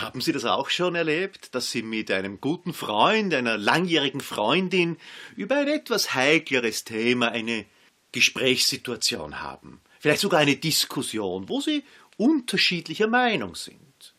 [0.00, 4.96] Haben Sie das auch schon erlebt, dass Sie mit einem guten Freund, einer langjährigen Freundin
[5.36, 7.64] über ein etwas heikleres Thema eine
[8.12, 9.80] Gesprächssituation haben?
[9.98, 11.82] Vielleicht sogar eine Diskussion, wo Sie
[12.16, 14.14] unterschiedlicher Meinung sind.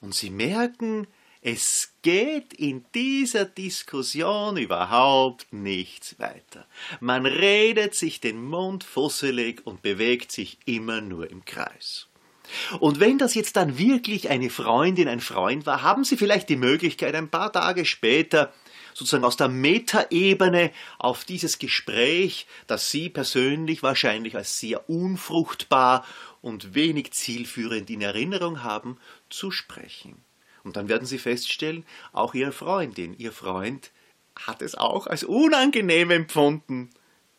[0.00, 1.08] Und Sie merken,
[1.40, 6.66] es geht in dieser Diskussion überhaupt nichts weiter.
[7.00, 12.06] Man redet sich den Mund fusselig und bewegt sich immer nur im Kreis.
[12.80, 16.56] Und wenn das jetzt dann wirklich eine Freundin, ein Freund war, haben Sie vielleicht die
[16.56, 18.52] Möglichkeit, ein paar Tage später
[18.94, 26.06] sozusagen aus der Metaebene auf dieses Gespräch, das Sie persönlich wahrscheinlich als sehr unfruchtbar
[26.40, 28.98] und wenig zielführend in Erinnerung haben,
[29.30, 30.24] zu sprechen.
[30.62, 33.90] Und dann werden Sie feststellen, auch Ihre Freundin, Ihr Freund
[34.36, 36.90] hat es auch als unangenehm empfunden.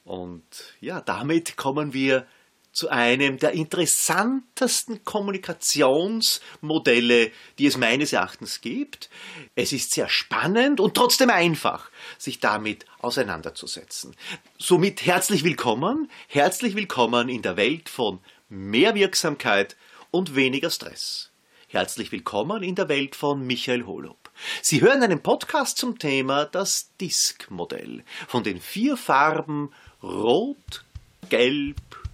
[0.04, 0.44] Und
[0.82, 2.28] ja, damit kommen wir
[2.76, 9.10] zu einem der interessantesten Kommunikationsmodelle, die es meines Erachtens gibt.
[9.56, 14.14] Es ist sehr spannend und trotzdem einfach, sich damit auseinanderzusetzen.
[14.58, 19.78] Somit herzlich willkommen, herzlich willkommen in der Welt von mehr Wirksamkeit
[20.12, 21.32] und weniger Stress.
[21.70, 24.30] Herzlich willkommen in der Welt von Michael Holub.
[24.62, 29.72] Sie hören einen Podcast zum Thema das Disk-Modell von den vier Farben
[30.04, 30.84] Rot,
[31.30, 32.05] Gelb,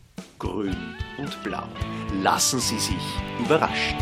[0.42, 1.70] Grün und Blau.
[2.24, 2.96] Lassen Sie sich
[3.40, 4.00] überraschen.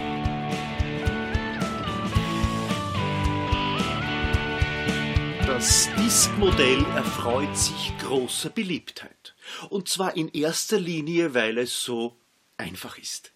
[5.45, 9.36] Das Disk-Modell erfreut sich großer Beliebtheit.
[9.70, 12.16] Und zwar in erster Linie, weil es so
[12.56, 13.34] einfach ist.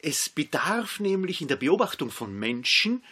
[0.00, 3.04] Es bedarf nämlich in der Beobachtung von Menschen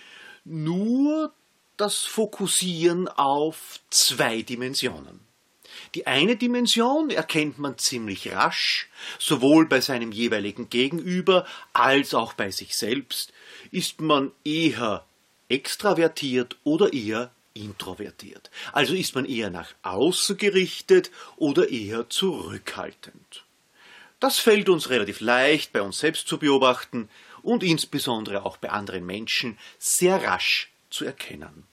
[0.45, 1.33] nur
[1.77, 5.30] das Fokussieren auf zwei Dimensionen.
[5.95, 8.89] Die eine Dimension erkennt man ziemlich rasch,
[9.19, 13.33] sowohl bei seinem jeweiligen Gegenüber als auch bei sich selbst.
[13.73, 15.05] Ist man eher
[15.49, 18.51] extravertiert oder eher introvertiert?
[18.73, 23.45] Also ist man eher nach außen gerichtet oder eher zurückhaltend?
[24.21, 27.09] Das fällt uns relativ leicht bei uns selbst zu beobachten
[27.43, 31.67] und insbesondere auch bei anderen Menschen sehr rasch zu erkennen.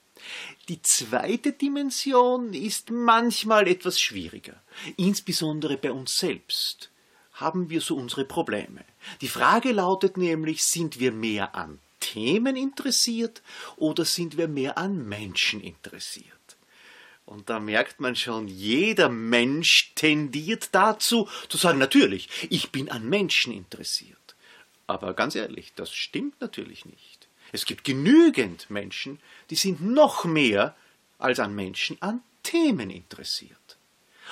[0.68, 4.60] Die zweite Dimension ist manchmal etwas schwieriger,
[4.96, 6.90] insbesondere bei uns selbst
[7.32, 8.84] haben wir so unsere Probleme.
[9.20, 13.42] Die Frage lautet nämlich, sind wir mehr an Themen interessiert
[13.76, 16.38] oder sind wir mehr an Menschen interessiert?
[17.28, 23.06] Und da merkt man schon, jeder Mensch tendiert dazu, zu sagen, natürlich, ich bin an
[23.06, 24.16] Menschen interessiert.
[24.86, 27.17] Aber ganz ehrlich, das stimmt natürlich nicht.
[27.52, 29.20] Es gibt genügend Menschen,
[29.50, 30.76] die sind noch mehr
[31.18, 33.78] als an Menschen an Themen interessiert.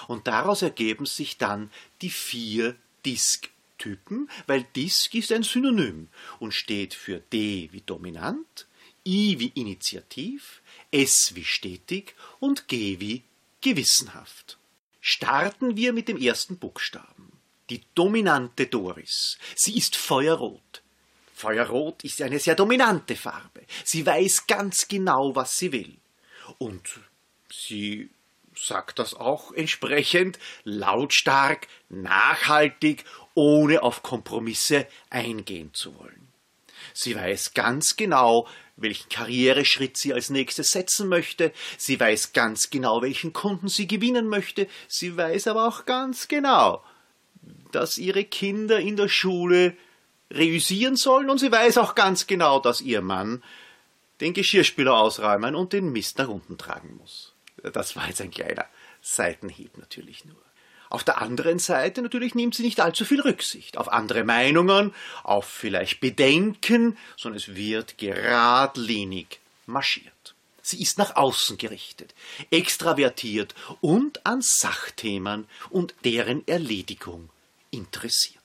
[0.09, 1.71] Und daraus ergeben sich dann
[2.03, 8.67] die vier Disk-Typen, weil Disk ist ein Synonym und steht für D wie dominant,
[9.07, 10.61] I wie initiativ,
[10.91, 13.23] S wie stetig und G wie
[13.61, 14.59] gewissenhaft.
[15.01, 17.33] Starten wir mit dem ersten Buchstaben.
[17.71, 19.39] Die dominante Doris.
[19.55, 20.83] Sie ist feuerrot.
[21.37, 23.61] Feuerrot ist eine sehr dominante Farbe.
[23.85, 25.95] Sie weiß ganz genau, was sie will.
[26.57, 26.99] Und
[27.53, 28.09] sie
[28.55, 33.05] sagt das auch entsprechend lautstark, nachhaltig,
[33.35, 36.29] ohne auf Kompromisse eingehen zu wollen.
[36.95, 41.53] Sie weiß ganz genau, welchen Karriereschritt sie als nächstes setzen möchte.
[41.77, 44.69] Sie weiß ganz genau, welchen Kunden sie gewinnen möchte.
[44.89, 46.83] Sie weiß aber auch ganz genau,
[47.73, 49.77] dass ihre Kinder in der Schule
[50.31, 53.43] reüssieren sollen und sie weiß auch ganz genau, dass ihr Mann
[54.21, 57.33] den Geschirrspüler ausräumen und den Mist nach unten tragen muss.
[57.63, 58.67] Das war jetzt ein kleiner
[59.03, 60.37] Seitenhieb natürlich nur.
[60.89, 64.95] Auf der anderen Seite natürlich nimmt sie nicht allzu viel Rücksicht auf andere Meinungen,
[65.25, 70.35] auf vielleicht Bedenken, sondern es wird geradlinig marschiert.
[70.63, 72.15] Sie ist nach außen gerichtet,
[72.51, 77.31] extravertiert und an Sachthemen und deren Erledigung
[77.71, 78.43] interessiert.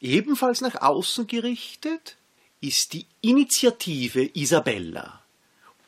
[0.00, 2.16] Ebenfalls nach außen gerichtet
[2.60, 5.22] ist die Initiative Isabella.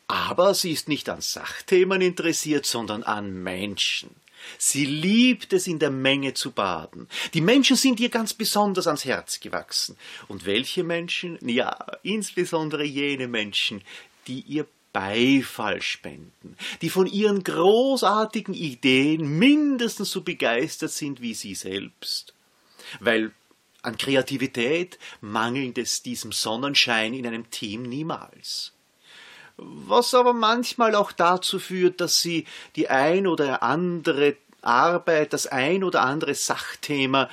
[0.07, 4.11] Aber sie ist nicht an Sachthemen interessiert, sondern an Menschen.
[4.57, 7.09] Sie liebt es, in der Menge zu baden.
[7.35, 9.97] Die Menschen sind ihr ganz besonders ans Herz gewachsen.
[10.29, 11.39] Und welche Menschen?
[11.47, 13.83] Ja, insbesondere jene Menschen,
[14.27, 21.55] die ihr Beifall spenden, die von ihren großartigen Ideen mindestens so begeistert sind wie sie
[21.55, 22.33] selbst.
[23.01, 23.33] Weil
[23.83, 28.73] an Kreativität mangelt es diesem Sonnenschein in einem Team niemals.
[29.57, 32.47] Was aber manchmal auch dazu führt, dass sie
[32.77, 37.29] die ein oder andere Arbeit, das ein oder andere Sachthema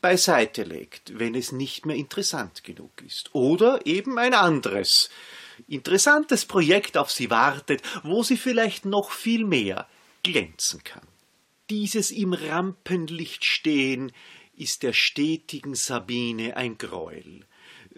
[0.00, 3.34] beiseite legt, wenn es nicht mehr interessant genug ist.
[3.34, 5.10] Oder eben ein anderes,
[5.68, 9.88] interessantes Projekt auf sie wartet, wo sie vielleicht noch viel mehr
[10.22, 11.06] glänzen kann.
[11.70, 14.12] Dieses im Rampenlicht stehen
[14.56, 17.46] ist der stetigen Sabine ein Greuel.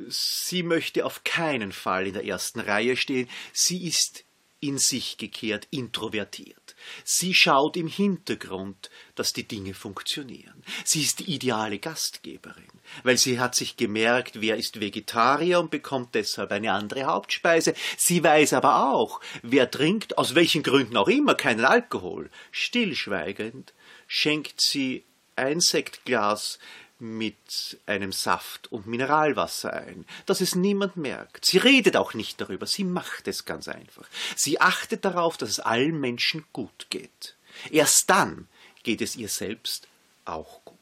[0.08, 4.26] Sie möchte auf keinen Fall in der ersten Reihe stehen, sie ist
[4.60, 6.76] in sich gekehrt, introvertiert.
[7.04, 10.62] Sie schaut im Hintergrund, dass die Dinge funktionieren.
[10.84, 12.64] Sie ist die ideale Gastgeberin,
[13.02, 17.74] weil sie hat sich gemerkt, wer ist Vegetarier und bekommt deshalb eine andere Hauptspeise.
[17.98, 22.30] Sie weiß aber auch, wer trinkt, aus welchen Gründen auch immer, keinen Alkohol.
[22.50, 23.74] Stillschweigend
[24.06, 25.04] schenkt sie
[25.36, 26.58] ein Sektglas
[26.98, 31.44] mit einem Saft und Mineralwasser ein, dass es niemand merkt.
[31.44, 34.08] Sie redet auch nicht darüber, sie macht es ganz einfach.
[34.34, 37.36] Sie achtet darauf, dass es allen Menschen gut geht.
[37.70, 38.48] Erst dann
[38.82, 39.88] geht es ihr selbst
[40.24, 40.76] auch gut.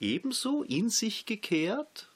[0.00, 2.08] Ebenso in sich gekehrt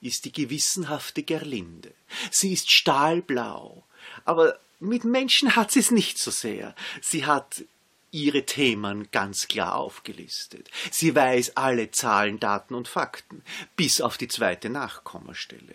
[0.00, 1.92] ist die gewissenhafte Gerlinde.
[2.30, 3.84] Sie ist stahlblau,
[4.24, 6.74] aber mit Menschen hat sie es nicht so sehr.
[7.00, 7.64] Sie hat
[8.10, 10.70] ihre Themen ganz klar aufgelistet.
[10.90, 13.42] Sie weiß alle Zahlen, Daten und Fakten,
[13.76, 15.74] bis auf die zweite Nachkommastelle.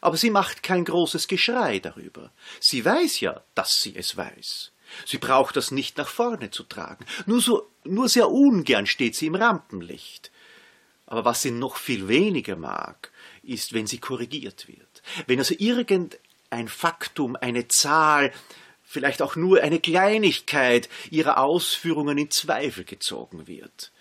[0.00, 2.30] Aber sie macht kein großes Geschrei darüber.
[2.60, 4.72] Sie weiß ja, dass sie es weiß.
[5.04, 7.04] Sie braucht das nicht nach vorne zu tragen.
[7.26, 10.30] Nur so, nur sehr ungern steht sie im Rampenlicht.
[11.06, 13.10] Aber was sie noch viel weniger mag,
[13.42, 15.02] ist, wenn sie korrigiert wird.
[15.26, 18.32] Wenn also irgendein Faktum, eine Zahl,
[18.86, 23.92] vielleicht auch nur eine Kleinigkeit ihrer Ausführungen in Zweifel gezogen wird.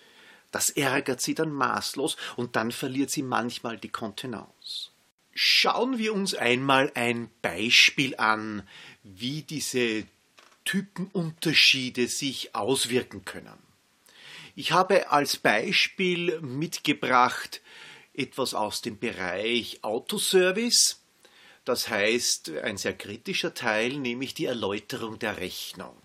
[0.51, 4.91] Das ärgert sie dann maßlos und dann verliert sie manchmal die Kontenance.
[5.33, 8.63] Schauen wir uns einmal ein Beispiel an,
[9.03, 10.05] wie diese
[10.63, 13.57] Typenunterschiede sich auswirken können.
[14.55, 17.61] Ich habe als Beispiel mitgebracht
[18.13, 21.01] etwas aus dem Bereich Autoservice
[21.65, 25.95] das heißt, ein sehr kritischer Teil, nämlich die Erläuterung der Rechnung.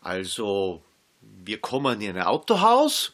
[0.00, 0.82] Also,
[1.20, 3.12] wir kommen in ein Autohaus,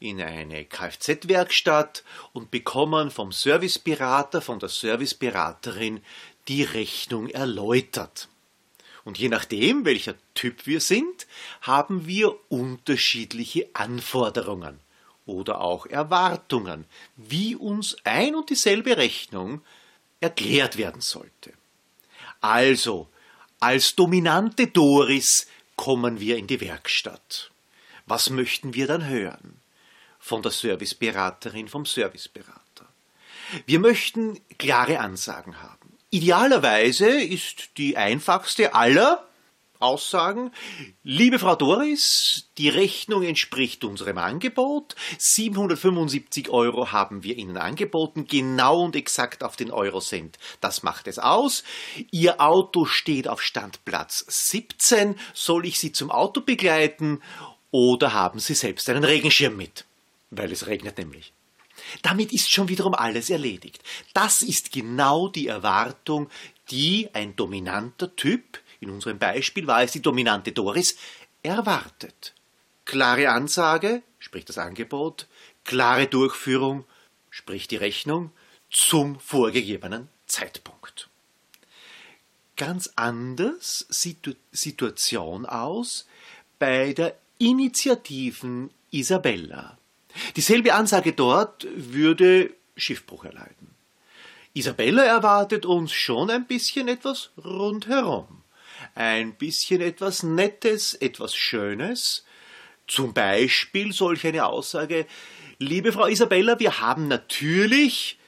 [0.00, 6.02] in eine Kfz-Werkstatt und bekommen vom Serviceberater, von der Serviceberaterin
[6.48, 8.28] die Rechnung erläutert.
[9.04, 11.26] Und je nachdem, welcher Typ wir sind,
[11.62, 14.80] haben wir unterschiedliche Anforderungen
[15.26, 16.84] oder auch Erwartungen,
[17.16, 19.62] wie uns ein und dieselbe Rechnung
[20.20, 21.52] erklärt werden sollte.
[22.40, 23.08] Also,
[23.60, 27.50] als dominante Doris kommen wir in die Werkstatt.
[28.06, 29.60] Was möchten wir dann hören?
[30.18, 32.58] Von der Serviceberaterin, vom Serviceberater.
[33.66, 35.96] Wir möchten klare Ansagen haben.
[36.10, 39.27] Idealerweise ist die einfachste aller
[39.80, 40.52] Aussagen.
[41.02, 44.96] Liebe Frau Doris, die Rechnung entspricht unserem Angebot.
[45.18, 50.38] 775 Euro haben wir Ihnen angeboten, genau und exakt auf den Eurocent.
[50.60, 51.64] Das macht es aus.
[52.10, 55.16] Ihr Auto steht auf Standplatz 17.
[55.34, 57.22] Soll ich Sie zum Auto begleiten
[57.70, 59.84] oder haben Sie selbst einen Regenschirm mit?
[60.30, 61.32] Weil es regnet nämlich.
[62.02, 63.82] Damit ist schon wiederum alles erledigt.
[64.12, 66.28] Das ist genau die Erwartung,
[66.70, 70.96] die ein dominanter Typ in unserem Beispiel war es die dominante Doris,
[71.42, 72.34] erwartet.
[72.84, 75.26] Klare Ansage, sprich das Angebot,
[75.64, 76.84] klare Durchführung,
[77.30, 78.30] sprich die Rechnung,
[78.70, 81.08] zum vorgegebenen Zeitpunkt.
[82.56, 86.06] Ganz anders sieht die Situation aus
[86.58, 89.78] bei der Initiativen Isabella.
[90.34, 93.74] Dieselbe Ansage dort würde Schiffbruch erleiden.
[94.54, 98.42] Isabella erwartet uns schon ein bisschen etwas rundherum
[98.98, 102.24] ein bisschen etwas Nettes, etwas Schönes.
[102.88, 105.06] Zum Beispiel solch eine Aussage,
[105.58, 108.18] liebe Frau Isabella, wir haben natürlich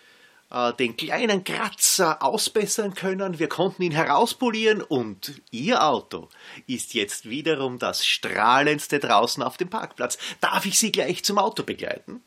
[0.50, 6.28] äh, den kleinen Kratzer ausbessern können, wir konnten ihn herauspolieren und Ihr Auto
[6.68, 10.18] ist jetzt wiederum das strahlendste draußen auf dem Parkplatz.
[10.40, 12.22] Darf ich Sie gleich zum Auto begleiten?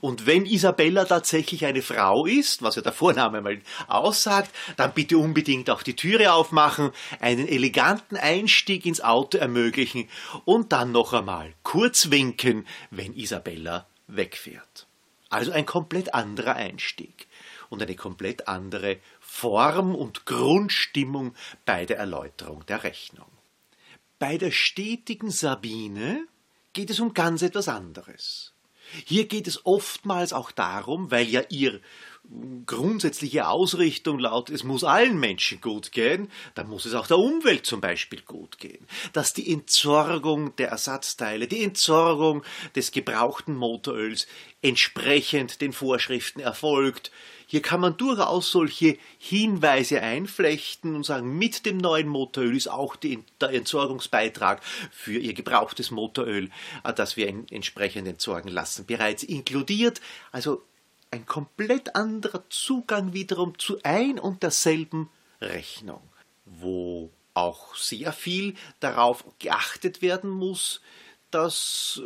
[0.00, 5.18] Und wenn Isabella tatsächlich eine Frau ist, was ja der Vorname mal aussagt, dann bitte
[5.18, 6.90] unbedingt auch die Türe aufmachen,
[7.20, 10.08] einen eleganten Einstieg ins Auto ermöglichen
[10.44, 14.86] und dann noch einmal kurz winken, wenn Isabella wegfährt.
[15.28, 17.26] Also ein komplett anderer Einstieg
[17.68, 23.26] und eine komplett andere Form und Grundstimmung bei der Erläuterung der Rechnung.
[24.18, 26.26] Bei der stetigen Sabine
[26.72, 28.52] geht es um ganz etwas anderes.
[29.04, 31.80] Hier geht es oftmals auch darum, weil ja ihr
[32.66, 37.66] grundsätzliche Ausrichtung lautet, es muss allen Menschen gut gehen, dann muss es auch der Umwelt
[37.66, 38.86] zum Beispiel gut gehen.
[39.12, 42.42] Dass die Entsorgung der Ersatzteile, die Entsorgung
[42.74, 44.26] des gebrauchten Motoröls
[44.62, 47.12] entsprechend den Vorschriften erfolgt.
[47.46, 52.96] Hier kann man durchaus solche Hinweise einflechten und sagen, mit dem neuen Motoröl ist auch
[52.96, 56.50] die, der Entsorgungsbeitrag für Ihr gebrauchtes Motoröl,
[56.82, 60.00] äh, das wir entsprechend entsorgen lassen, bereits inkludiert.
[60.32, 60.62] Also
[61.10, 65.10] ein komplett anderer Zugang wiederum zu ein und derselben
[65.40, 66.02] Rechnung,
[66.44, 70.80] wo auch sehr viel darauf geachtet werden muss,
[71.30, 72.02] dass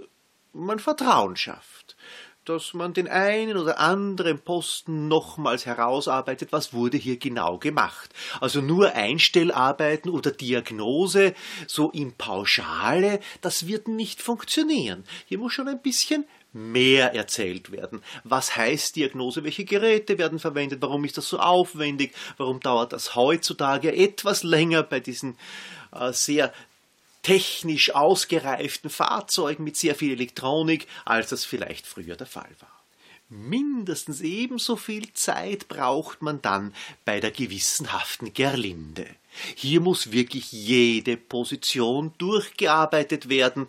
[0.52, 1.96] man Vertrauen schafft,
[2.44, 8.12] dass man den einen oder anderen Posten nochmals herausarbeitet, was wurde hier genau gemacht.
[8.40, 11.34] Also nur Einstellarbeiten oder Diagnose
[11.68, 15.04] so in Pauschale, das wird nicht funktionieren.
[15.26, 18.02] Hier muss schon ein bisschen mehr erzählt werden.
[18.24, 19.44] Was heißt Diagnose?
[19.44, 20.82] Welche Geräte werden verwendet?
[20.82, 22.14] Warum ist das so aufwendig?
[22.36, 25.36] Warum dauert das heutzutage etwas länger bei diesen
[25.92, 26.52] äh, sehr
[27.22, 32.80] technisch ausgereiften Fahrzeugen mit sehr viel Elektronik, als das vielleicht früher der Fall war?
[33.32, 39.06] Mindestens ebenso viel Zeit braucht man dann bei der gewissenhaften Gerlinde.
[39.54, 43.68] Hier muss wirklich jede Position durchgearbeitet werden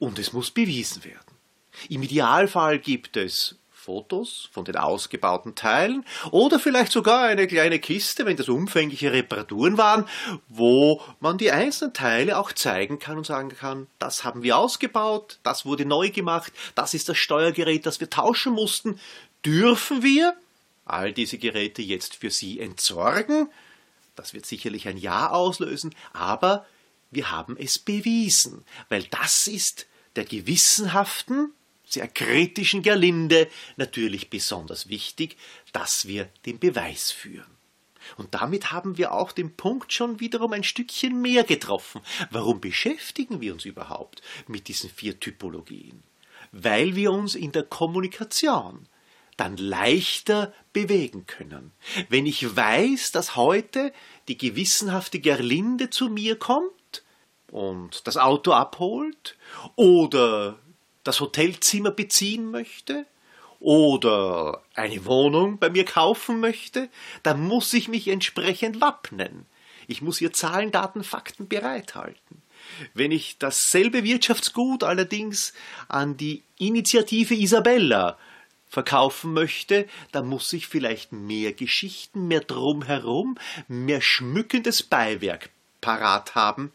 [0.00, 1.27] und es muss bewiesen werden.
[1.88, 3.56] Im Idealfall gibt es
[3.88, 9.78] Fotos von den ausgebauten Teilen oder vielleicht sogar eine kleine Kiste, wenn das umfängliche Reparaturen
[9.78, 10.04] waren,
[10.48, 15.38] wo man die einzelnen Teile auch zeigen kann und sagen kann, das haben wir ausgebaut,
[15.42, 19.00] das wurde neu gemacht, das ist das Steuergerät, das wir tauschen mussten.
[19.42, 20.36] Dürfen wir
[20.84, 23.48] all diese Geräte jetzt für Sie entsorgen?
[24.16, 26.66] Das wird sicherlich ein Ja auslösen, aber
[27.10, 31.54] wir haben es bewiesen, weil das ist der gewissenhaften
[31.92, 35.36] sehr kritischen Gerlinde natürlich besonders wichtig,
[35.72, 37.58] dass wir den Beweis führen.
[38.16, 42.00] Und damit haben wir auch den Punkt schon wiederum ein Stückchen mehr getroffen.
[42.30, 46.02] Warum beschäftigen wir uns überhaupt mit diesen vier Typologien?
[46.52, 48.88] Weil wir uns in der Kommunikation
[49.36, 51.72] dann leichter bewegen können.
[52.08, 53.92] Wenn ich weiß, dass heute
[54.26, 57.04] die gewissenhafte Gerlinde zu mir kommt
[57.50, 59.36] und das Auto abholt
[59.76, 60.58] oder
[61.08, 63.06] das Hotelzimmer beziehen möchte
[63.60, 66.90] oder eine Wohnung bei mir kaufen möchte,
[67.22, 69.46] dann muss ich mich entsprechend wappnen.
[69.86, 72.42] Ich muss hier Zahlen, Daten, Fakten bereithalten.
[72.92, 75.54] Wenn ich dasselbe Wirtschaftsgut allerdings
[75.88, 78.18] an die Initiative Isabella
[78.68, 85.48] verkaufen möchte, dann muss ich vielleicht mehr Geschichten, mehr drumherum, mehr schmückendes Beiwerk
[85.80, 86.70] parat haben,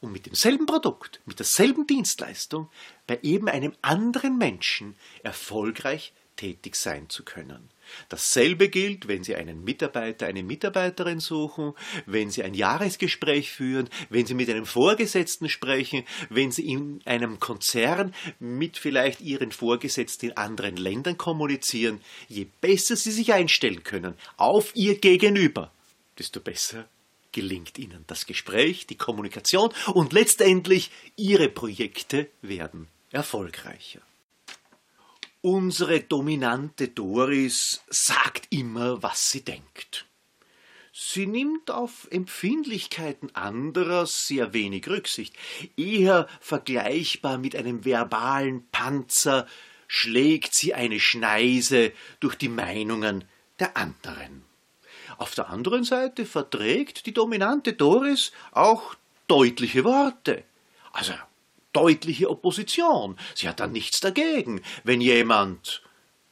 [0.00, 2.68] um mit demselben Produkt, mit derselben Dienstleistung
[3.10, 7.68] bei eben einem anderen Menschen erfolgreich tätig sein zu können.
[8.08, 11.72] Dasselbe gilt, wenn Sie einen Mitarbeiter, eine Mitarbeiterin suchen,
[12.06, 17.40] wenn Sie ein Jahresgespräch führen, wenn Sie mit einem Vorgesetzten sprechen, wenn Sie in einem
[17.40, 22.00] Konzern mit vielleicht Ihren Vorgesetzten in anderen Ländern kommunizieren.
[22.28, 25.72] Je besser Sie sich einstellen können auf Ihr Gegenüber,
[26.16, 26.88] desto besser
[27.32, 34.00] gelingt Ihnen das Gespräch, die Kommunikation und letztendlich Ihre Projekte werden erfolgreicher.
[35.42, 40.06] Unsere dominante Doris sagt immer, was sie denkt.
[40.92, 45.34] Sie nimmt auf Empfindlichkeiten anderer sehr wenig Rücksicht,
[45.76, 49.46] eher vergleichbar mit einem verbalen Panzer
[49.86, 53.24] schlägt sie eine Schneise durch die Meinungen
[53.58, 54.44] der anderen.
[55.16, 58.94] Auf der anderen Seite verträgt die dominante Doris auch
[59.26, 60.44] deutliche Worte.
[60.92, 61.14] Also
[61.72, 63.16] deutliche Opposition.
[63.34, 65.82] Sie hat dann nichts dagegen, wenn jemand,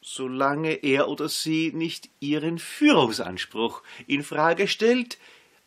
[0.01, 5.19] solange er oder sie nicht ihren Führungsanspruch in Frage stellt,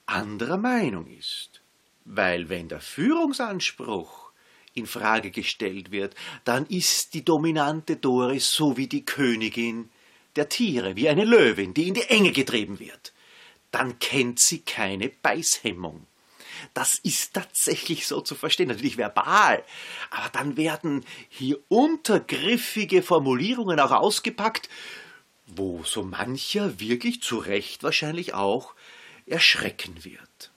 [0.06, 1.62] anderer Meinung ist.
[2.06, 4.32] Weil wenn der Führungsanspruch
[4.74, 9.90] in Frage gestellt wird, dann ist die dominante Doris so wie die Königin
[10.36, 13.13] der Tiere, wie eine Löwin, die in die Enge getrieben wird,
[13.72, 16.08] dann kennt sie keine Beißhemmung.
[16.74, 19.63] Das ist tatsächlich so zu verstehen, natürlich verbal,
[20.10, 24.70] aber dann werden hier untergriffige Formulierungen auch ausgepackt,
[25.48, 28.74] wo so mancher wirklich zu Recht wahrscheinlich auch
[29.25, 30.51] erschrecken wird.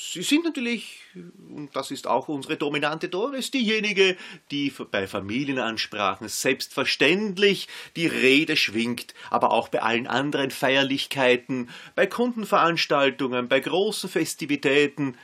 [0.00, 4.16] Sie sind natürlich, und das ist auch unsere dominante Doris, diejenige,
[4.52, 13.48] die bei Familienansprachen selbstverständlich die Rede schwingt, aber auch bei allen anderen Feierlichkeiten, bei Kundenveranstaltungen,
[13.48, 15.16] bei großen Festivitäten.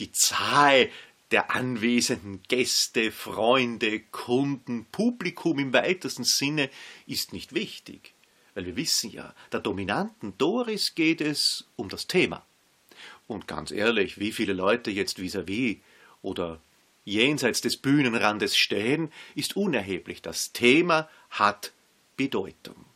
[0.00, 0.88] Die Zahl
[1.30, 6.70] der anwesenden Gäste, Freunde, Kunden, Publikum im weitesten Sinne
[7.06, 8.14] ist nicht wichtig.
[8.54, 12.44] Weil wir wissen ja, der dominanten Doris geht es um das Thema.
[13.28, 15.80] Und ganz ehrlich, wie viele Leute jetzt vis-à-vis -vis
[16.22, 16.60] oder
[17.04, 20.22] jenseits des Bühnenrandes stehen, ist unerheblich.
[20.22, 21.72] Das Thema hat
[22.16, 22.86] Bedeutung.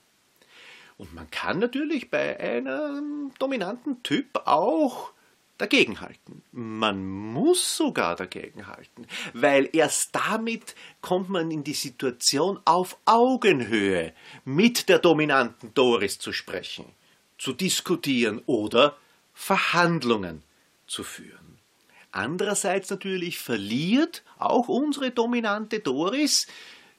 [0.99, 5.13] Und man kann natürlich bei einem dominanten Typ auch
[5.58, 6.42] dagegenhalten.
[6.52, 14.12] Man muss sogar dagegenhalten, weil erst damit kommt man in die Situation, auf Augenhöhe
[14.44, 16.87] mit der dominanten Doris zu sprechen,
[17.38, 18.96] zu diskutieren oder
[19.32, 20.42] Verhandlungen
[20.87, 21.58] zu führen.
[22.11, 26.46] Andererseits natürlich verliert auch unsere dominante Doris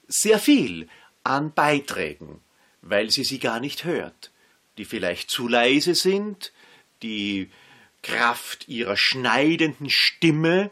[0.08, 0.90] sehr viel
[1.24, 2.42] an Beiträgen,
[2.82, 4.32] weil sie sie gar nicht hört,
[4.78, 6.52] die vielleicht zu leise sind,
[7.02, 7.50] die
[8.06, 10.70] Kraft ihrer schneidenden Stimme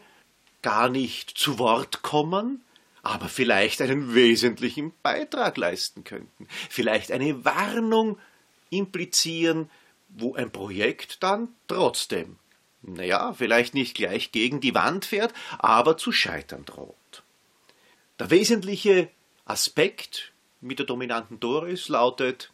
[0.62, 2.64] gar nicht zu Wort kommen,
[3.02, 8.20] aber vielleicht einen wesentlichen Beitrag leisten könnten, vielleicht eine Warnung
[8.70, 9.72] implizieren,
[10.10, 12.38] wo ein Projekt dann trotzdem,
[12.84, 17.24] naja, vielleicht nicht gleich gegen die Wand fährt, aber zu scheitern droht.
[18.20, 19.10] Der wesentliche
[19.46, 22.52] Aspekt mit der dominanten Doris lautet,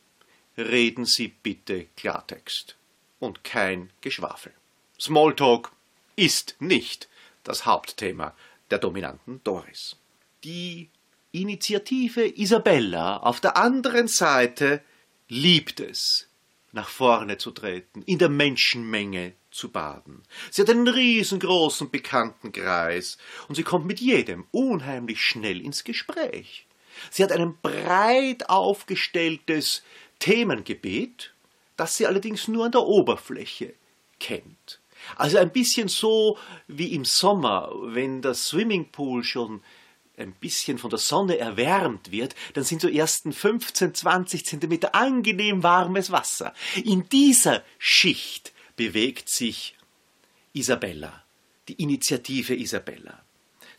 [0.57, 2.77] reden Sie bitte Klartext
[3.19, 4.53] und kein Geschwafel.
[4.99, 5.71] Smalltalk
[6.15, 7.07] ist nicht
[7.43, 8.35] das Hauptthema
[8.69, 9.95] der dominanten Doris.
[10.43, 10.89] Die
[11.31, 14.81] Initiative Isabella auf der anderen Seite
[15.29, 16.27] liebt es,
[16.71, 20.23] nach vorne zu treten, in der Menschenmenge zu baden.
[20.51, 26.65] Sie hat einen riesengroßen Bekanntenkreis und sie kommt mit jedem unheimlich schnell ins Gespräch.
[27.09, 29.83] Sie hat ein breit aufgestelltes
[30.19, 31.33] Themengebiet,
[31.77, 33.73] das sie allerdings nur an der Oberfläche
[34.19, 34.79] kennt.
[35.15, 36.37] Also ein bisschen so
[36.67, 39.61] wie im Sommer, wenn das Swimmingpool schon
[40.17, 45.63] ein bisschen von der Sonne erwärmt wird, dann sind so ersten 15, 20 Zentimeter angenehm
[45.63, 46.53] warmes Wasser.
[46.83, 49.75] In dieser Schicht bewegt sich
[50.53, 51.23] Isabella,
[51.67, 53.23] die Initiative Isabella.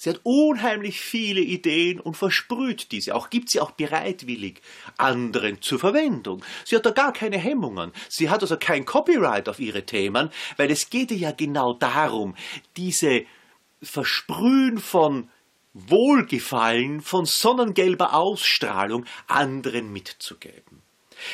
[0.02, 4.62] Sie hat unheimlich viele Ideen und versprüht diese, auch gibt sie auch bereitwillig
[4.96, 6.42] anderen zur Verwendung.
[6.64, 7.92] Sie hat da gar keine Hemmungen.
[8.08, 12.34] Sie hat also kein Copyright auf ihre Themen, weil es geht ihr ja genau darum,
[12.78, 13.26] diese
[13.82, 15.28] Versprühen von
[15.74, 20.80] Wohlgefallen, von sonnengelber Ausstrahlung anderen mitzugeben.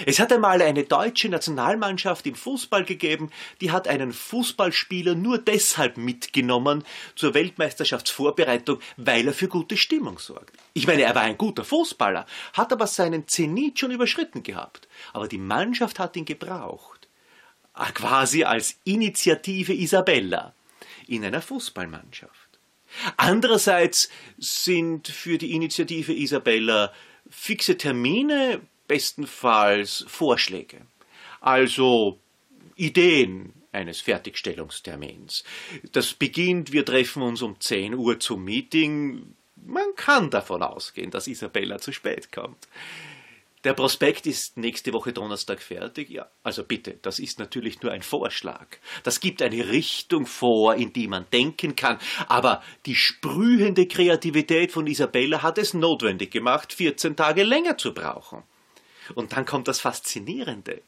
[0.05, 5.97] Es hat einmal eine deutsche Nationalmannschaft im Fußball gegeben, die hat einen Fußballspieler nur deshalb
[5.97, 10.57] mitgenommen zur Weltmeisterschaftsvorbereitung, weil er für gute Stimmung sorgt.
[10.75, 14.89] Ich meine, er war ein guter Fußballer, hat aber seinen Zenit schon überschritten gehabt.
[15.13, 17.09] Aber die Mannschaft hat ihn gebraucht.
[17.73, 20.55] Ah, quasi als Initiative Isabella
[21.07, 22.33] in einer Fußballmannschaft.
[23.17, 26.93] Andererseits sind für die Initiative Isabella
[27.29, 30.83] fixe Termine bestenfalls Vorschläge,
[31.41, 32.19] also
[32.77, 35.45] Ideen eines Fertigstellungstermins.
[35.93, 39.35] Das beginnt, wir treffen uns um 10 Uhr zum Meeting.
[39.55, 42.69] Man kann davon ausgehen, dass Isabella zu spät kommt.
[43.65, 46.09] Der Prospekt ist nächste Woche Donnerstag fertig.
[46.09, 48.67] Ja, also bitte, das ist natürlich nur ein Vorschlag.
[49.03, 51.99] Das gibt eine Richtung vor, in die man denken kann.
[52.29, 58.45] Aber die sprühende Kreativität von Isabella hat es notwendig gemacht, 14 Tage länger zu brauchen.
[59.15, 60.83] Und dann kommt das Faszinierende.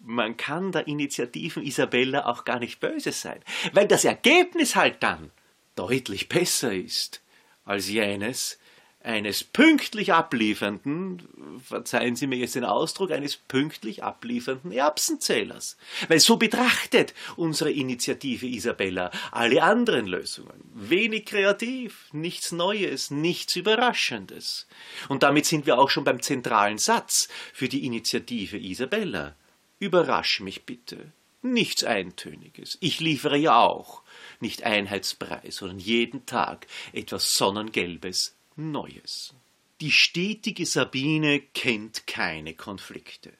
[0.00, 3.40] Man kann der Initiativen Isabella auch gar nicht böse sein,
[3.72, 5.30] weil das Ergebnis halt dann
[5.74, 7.22] deutlich besser ist
[7.64, 8.58] als jenes,
[9.06, 11.22] eines pünktlich abliefernden,
[11.64, 15.76] verzeihen Sie mir jetzt den Ausdruck, eines pünktlich abliefernden Erbsenzählers.
[16.08, 20.60] Weil so betrachtet unsere Initiative Isabella alle anderen Lösungen.
[20.74, 24.66] Wenig kreativ, nichts Neues, nichts Überraschendes.
[25.08, 29.36] Und damit sind wir auch schon beim zentralen Satz für die Initiative Isabella.
[29.78, 31.12] Überrasch mich bitte.
[31.42, 32.76] Nichts Eintöniges.
[32.80, 34.02] Ich liefere ja auch
[34.40, 39.34] nicht Einheitspreis, sondern jeden Tag etwas Sonnengelbes Neues.
[39.82, 43.32] Die stetige Sabine kennt keine Konflikte.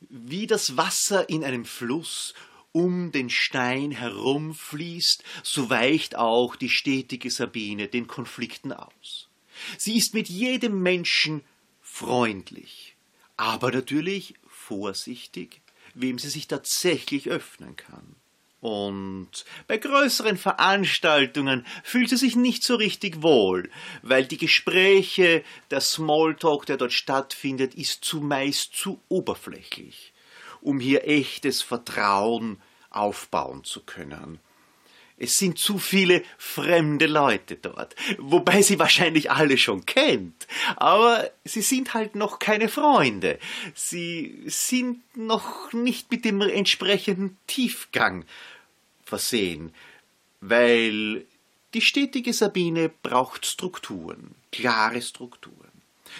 [0.00, 2.32] Wie das Wasser in einem Fluss
[2.72, 9.28] um den Stein herumfließt, so weicht auch die stetige Sabine den Konflikten aus.
[9.76, 11.44] Sie ist mit jedem Menschen
[11.82, 12.96] freundlich,
[13.36, 15.60] aber natürlich vorsichtig,
[15.92, 18.16] wem sie sich tatsächlich öffnen kann.
[18.62, 23.68] Und bei größeren Veranstaltungen fühlt sie sich nicht so richtig wohl,
[24.02, 30.12] weil die Gespräche, der Smalltalk, der dort stattfindet, ist zumeist zu oberflächlich,
[30.60, 34.38] um hier echtes Vertrauen aufbauen zu können.
[35.18, 40.46] Es sind zu viele fremde Leute dort, wobei sie wahrscheinlich alle schon kennt.
[40.76, 43.38] Aber sie sind halt noch keine Freunde.
[43.74, 48.24] Sie sind noch nicht mit dem entsprechenden Tiefgang
[49.12, 49.74] versehen,
[50.40, 51.26] weil
[51.74, 55.70] die stetige Sabine braucht Strukturen, klare Strukturen.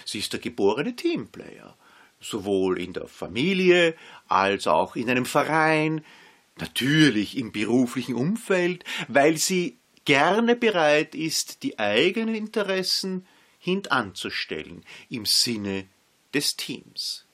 [0.04, 1.74] Sie ist der geborene Teamplayer,
[2.20, 3.94] sowohl in der Familie
[4.28, 6.04] als auch in einem Verein,
[6.58, 13.26] natürlich im beruflichen Umfeld, weil sie gerne bereit ist, die eigenen Interessen
[13.58, 15.86] hintanzustellen im Sinne
[16.34, 17.24] des Teams.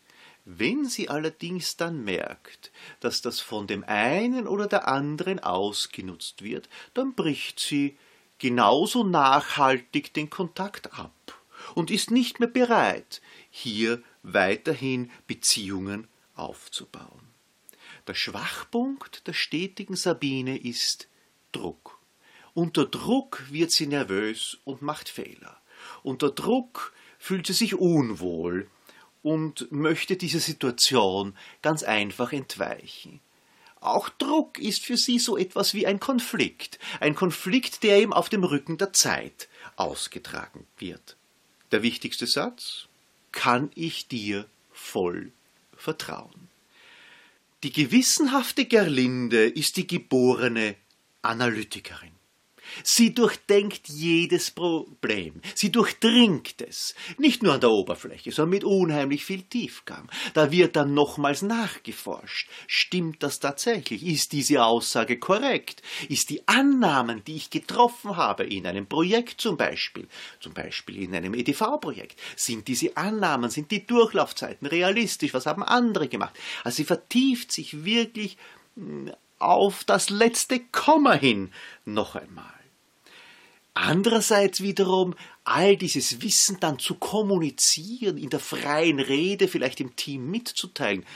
[0.51, 6.71] Wenn sie allerdings dann merkt, dass das von dem einen oder der anderen ausgenutzt wird,
[6.95, 7.99] dann bricht sie
[8.39, 11.39] genauso nachhaltig den Kontakt ab
[11.75, 17.29] und ist nicht mehr bereit, hier weiterhin Beziehungen aufzubauen.
[18.07, 21.09] Der Schwachpunkt der stetigen Sabine ist
[21.53, 21.99] Druck.
[22.55, 25.61] Unter Druck wird sie nervös und macht Fehler.
[26.03, 28.71] Unter Druck fühlt sie sich unwohl
[29.23, 33.21] und möchte dieser Situation ganz einfach entweichen.
[33.81, 38.29] Auch Druck ist für sie so etwas wie ein Konflikt, ein Konflikt, der ihm auf
[38.29, 41.17] dem Rücken der Zeit ausgetragen wird.
[41.71, 42.89] Der wichtigste Satz
[43.31, 45.33] Kann ich dir voll
[45.77, 46.49] vertrauen?
[47.63, 50.77] Die gewissenhafte Gerlinde ist die geborene
[51.23, 52.18] Analytikerin.
[52.83, 59.25] Sie durchdenkt jedes Problem, sie durchdringt es, nicht nur an der Oberfläche, sondern mit unheimlich
[59.25, 60.09] viel Tiefgang.
[60.35, 62.49] Da wird dann nochmals nachgeforscht.
[62.67, 64.05] Stimmt das tatsächlich?
[64.07, 65.83] Ist diese Aussage korrekt?
[66.09, 70.09] Ist die Annahmen, die ich getroffen habe in einem Projekt zum Beispiel,
[70.41, 75.35] zum Beispiel in einem EDV-Projekt, sind diese Annahmen, sind die Durchlaufzeiten realistisch?
[75.35, 76.35] Was haben andere gemacht?
[76.65, 78.37] Also sie vertieft sich wirklich
[78.77, 81.53] hm, auf das letzte Komma hin
[81.85, 82.58] noch einmal.
[83.81, 85.15] Andererseits wiederum
[85.45, 91.07] all dieses Wissen dann zu kommunizieren, in der freien Rede vielleicht im Team mitzuteilen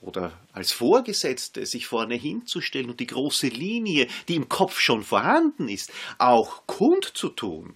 [0.00, 5.68] oder als Vorgesetzte sich vorne hinzustellen und die große Linie, die im Kopf schon vorhanden
[5.68, 7.74] ist, auch kundzutun,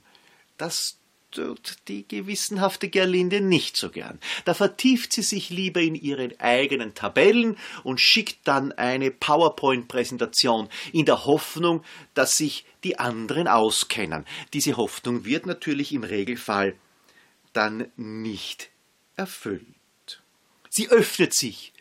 [0.56, 1.00] das
[1.32, 4.20] tut die gewissenhafte Gerlinde nicht so gern.
[4.44, 11.06] Da vertieft sie sich lieber in ihre eigenen Tabellen und schickt dann eine PowerPoint-Präsentation in
[11.06, 11.82] der Hoffnung,
[12.14, 14.24] dass sich die anderen auskennen.
[14.52, 16.76] Diese Hoffnung wird natürlich im Regelfall
[17.52, 18.70] dann nicht
[19.16, 20.22] erfüllt.
[20.68, 21.72] Sie öffnet sich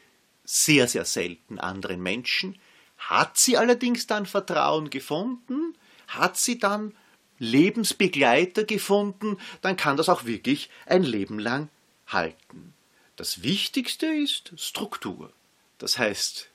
[0.44, 2.58] sehr, sehr selten anderen Menschen,
[2.98, 5.76] hat sie allerdings dann Vertrauen gefunden,
[6.08, 6.94] hat sie dann
[7.42, 11.70] Lebensbegleiter gefunden, dann kann das auch wirklich ein Leben lang
[12.06, 12.76] halten.
[13.16, 15.34] Das Wichtigste ist Struktur.
[15.80, 16.50] Das heißt,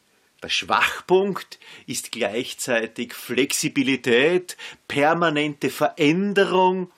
[0.44, 6.92] der Schwachpunkt ist gleichzeitig Flexibilität, permanente Veränderung,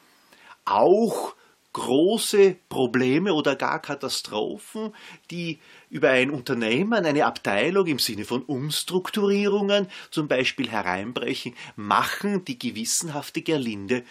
[0.67, 1.35] auch
[1.73, 4.95] große Probleme oder gar Katastrophen,
[5.31, 5.59] die
[5.91, 13.43] über ein Unternehmen, eine Abteilung im Sinne von Umstrukturierungen zum Beispiel hereinbrechen, machen die gewissenhafte
[13.43, 14.05] Gerlinde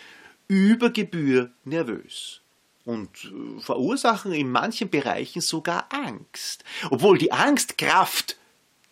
[0.48, 2.42] über Gebühr nervös
[2.86, 6.64] und äh, verursachen in manchen Bereichen sogar Angst.
[6.90, 8.38] Obwohl die Angstkraft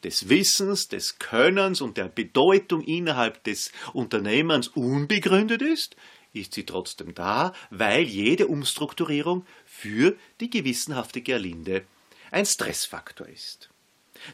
[0.04, 5.96] des Wissens, des Könnens und der Bedeutung innerhalb des Unternehmens unbegründet ist,
[6.36, 11.86] ist sie trotzdem da, weil jede Umstrukturierung für die gewissenhafte Gerlinde
[12.32, 13.70] ein Stressfaktor ist.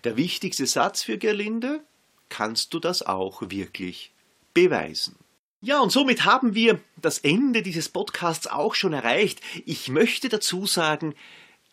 [0.04, 1.84] Der wichtigste Satz für Gerlinde,
[2.30, 4.12] kannst du das auch wirklich
[4.54, 5.16] beweisen?
[5.62, 9.42] Ja, und somit haben wir das Ende dieses Podcasts auch schon erreicht.
[9.66, 11.14] Ich möchte dazu sagen,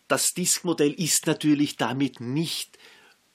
[0.07, 2.78] das Diskmodell ist natürlich damit nicht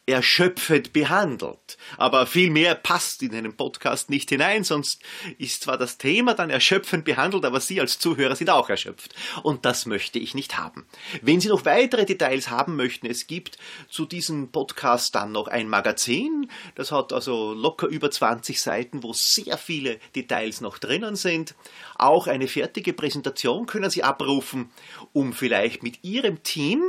[0.07, 1.79] erschöpfend behandelt.
[1.97, 5.03] Aber viel mehr passt in einen Podcast nicht hinein, sonst
[5.39, 9.15] ist zwar das Thema dann erschöpfend behandelt, aber Sie als Zuhörer sind auch erschöpft.
[9.43, 10.87] Und das möchte ich nicht haben.
[11.23, 13.57] Wenn Sie noch weitere Details haben möchten, es gibt
[13.89, 16.51] zu diesem Podcast dann noch ein Magazin.
[16.75, 21.55] Das hat also locker über 20 Seiten, wo sehr viele Details noch drinnen sind.
[21.97, 24.71] Auch eine fertige Präsentation können Sie abrufen,
[25.13, 26.83] um vielleicht mit Ihrem Team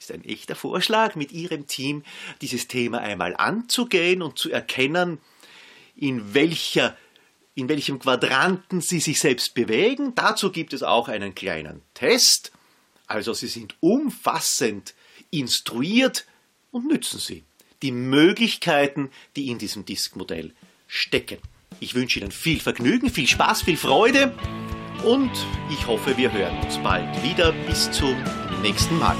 [0.00, 2.02] ist ein echter Vorschlag, mit Ihrem Team
[2.40, 5.18] dieses Thema einmal anzugehen und zu erkennen,
[5.94, 6.96] in welcher
[7.54, 10.14] in welchem Quadranten Sie sich selbst bewegen.
[10.14, 12.52] Dazu gibt es auch einen kleinen Test.
[13.06, 14.94] Also Sie sind umfassend
[15.30, 16.26] instruiert
[16.70, 17.44] und nützen Sie
[17.82, 20.54] die Möglichkeiten, die in diesem Diskmodell
[20.86, 21.38] stecken.
[21.80, 24.34] Ich wünsche Ihnen viel Vergnügen, viel Spaß, viel Freude
[25.04, 25.32] und
[25.70, 27.52] ich hoffe, wir hören uns bald wieder.
[27.66, 28.16] Bis zum
[28.62, 29.16] nächsten Mal.